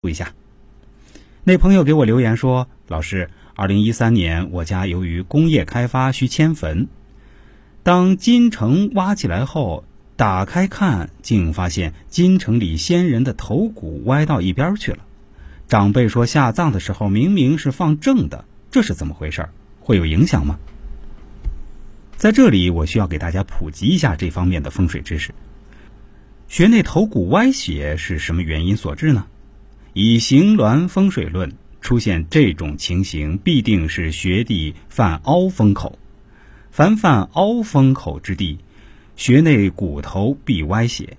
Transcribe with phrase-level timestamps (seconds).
[0.00, 0.32] 读一下。
[1.42, 6.86] 那朋友给我留言说：“老师，二零一三年我家由于工业开发需迁坟，
[7.82, 9.84] 当金城挖起来后，
[10.14, 14.98] 打开看，竟发现金城里先人的头骨歪到一边去了。
[15.66, 19.48] 长辈说下葬的时候明明是放正的，这是怎么回事？
[19.80, 20.60] 会有影响吗？”
[22.16, 25.34] 在这里，我需要给大家普及一下这方面的风水知识。
[26.46, 29.26] 穴内头骨歪斜是什么原因所致呢？
[30.00, 35.98] 以形峦风水论，出现这种情形，必定是穴地犯凹风口。
[36.70, 38.58] 凡犯凹风口之地，
[39.16, 41.16] 穴内骨头必歪斜。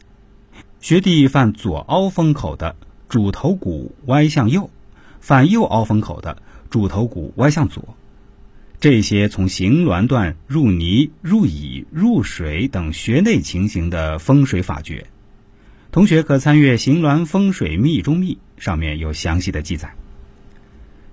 [0.79, 2.73] 穴地犯左凹风口的，
[3.09, 4.69] 主头骨歪向右；
[5.19, 7.83] 犯右凹风口的，主头骨歪向左。
[8.79, 15.05] 这些从形峦段入泥、入乙、入水等穴内情形的风水法诀。
[15.91, 19.95] 同学可参阅《行峦风水秘中秘》，上面有详细的记载。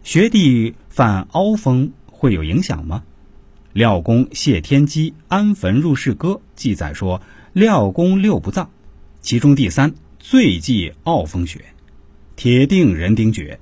[0.02, 3.02] 学弟犯凹风会有影响吗？
[3.72, 7.22] 廖公谢天机安坟入室歌记载说，
[7.54, 8.68] 廖公六不葬，
[9.22, 11.64] 其中第三最忌凹风穴，
[12.36, 13.58] 铁定人丁绝。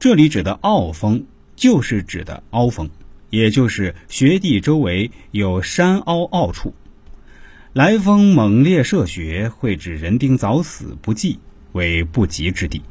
[0.00, 2.90] 这里指的凹风，就是指的凹风，
[3.30, 6.74] 也就是穴地周围有山凹凹处。
[7.78, 11.38] 来风猛烈射穴，会致人丁早死不济，
[11.70, 12.82] 为不吉之地。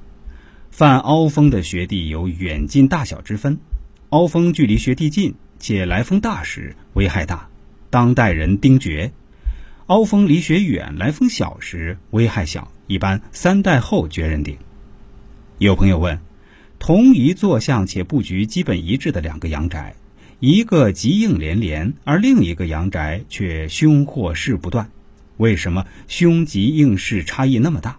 [0.72, 3.60] 犯凹风的穴地有远近大小之分，
[4.12, 7.50] 凹风距离穴地近且来风大时，危害大，
[7.90, 9.12] 当代人丁绝；
[9.88, 14.58] 凹风离穴远、来风小时，危害小，一般三代后绝人丁。
[15.58, 16.18] 有朋友问：
[16.80, 19.94] 同一坐向且布局基本一致的两个阳宅。
[20.40, 24.92] 一个吉应连连，而另一个阳宅却凶祸事不断，
[25.38, 27.98] 为什么凶吉应势差异那么大？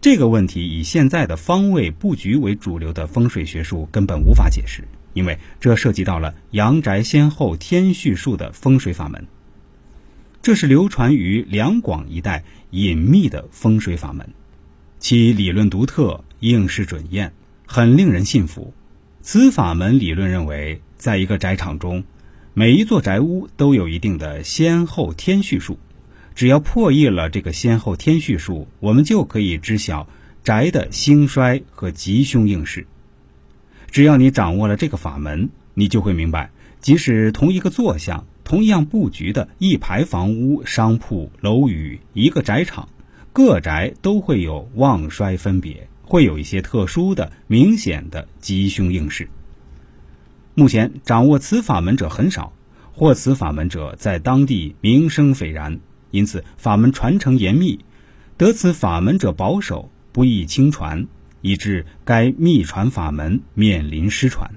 [0.00, 9.26] 这个问题以现在的方位布局为主流的风水学术根本无法解释，因为这涉及到了阳宅先后天序术的风水法门。
[10.42, 14.28] 这是流传于两广一带隐秘的风水法门，
[15.00, 17.32] 其理论独特，应试准验，
[17.66, 18.72] 很令人信服。
[19.22, 20.80] 此法门理论认为。
[21.06, 22.02] 在一个宅场中，
[22.52, 25.78] 每一座宅屋都有一定的先后天序数。
[26.34, 30.08] 只要破译了这个先后天序数，我们就可以知晓
[30.42, 32.88] 宅的兴衰和吉凶应势。
[33.88, 36.50] 只要你掌握了这个法门，你就会明白，
[36.80, 42.88] 即使同一个坐向、同样布局的一排房屋、商铺、楼宇、一个宅场，
[43.32, 49.28] 各宅都会有旺衰分别，会有一些特殊的、明显的吉凶应势。
[50.58, 52.50] 目前掌握此法门者很少，
[52.90, 55.78] 获此法门者在当地名声斐然，
[56.10, 57.78] 因此法门传承严密，
[58.38, 61.06] 得此法门者保守，不易轻传，
[61.42, 64.50] 以致该秘传法门面临失传。